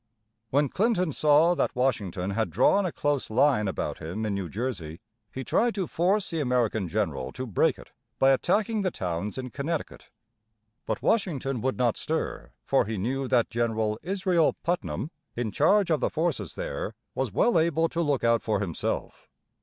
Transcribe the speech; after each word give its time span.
When 0.49 0.67
Clinton 0.67 1.13
saw 1.13 1.53
that 1.53 1.75
Washington 1.75 2.31
had 2.31 2.49
drawn 2.49 2.87
a 2.87 2.91
close 2.91 3.29
line 3.29 3.67
about 3.67 3.99
him 3.99 4.25
in 4.25 4.33
New 4.33 4.49
Jersey, 4.49 4.99
he 5.31 5.43
tried 5.43 5.75
to 5.75 5.85
force 5.85 6.31
the 6.31 6.39
American 6.39 6.87
general 6.87 7.31
to 7.33 7.45
break 7.45 7.77
it 7.77 7.91
by 8.17 8.31
attacking 8.31 8.81
the 8.81 8.89
towns 8.89 9.37
in 9.37 9.51
Connecticut. 9.51 10.09
But 10.87 11.03
Washington 11.03 11.61
would 11.61 11.77
not 11.77 11.97
stir, 11.97 12.49
for 12.65 12.85
he 12.85 12.97
knew 12.97 13.27
that 13.27 13.51
General 13.51 13.99
Israel 14.01 14.53
Putnam, 14.63 15.11
in 15.35 15.51
charge 15.51 15.91
of 15.91 15.99
the 15.99 16.09
forces 16.09 16.55
there, 16.55 16.95
was 17.13 17.31
well 17.31 17.59
able 17.59 17.87
to 17.89 18.01
look 18.01 18.23
out 18.23 18.41
for 18.41 18.59
himself. 18.59 19.29